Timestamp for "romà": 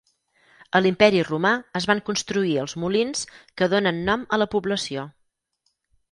1.25-1.49